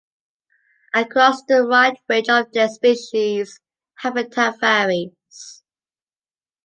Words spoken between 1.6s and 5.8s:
wide range of this species, habitat varies.